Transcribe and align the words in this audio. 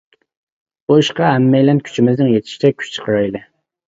بۇ 0.91 0.95
ئىشقا 1.01 1.27
ھەممەيلەن 1.33 1.81
كۈچىمىزنىڭ 1.89 2.31
يېتىشىچە 2.37 2.73
كۈچ 2.81 2.91
چىقىرايلى. 2.97 3.43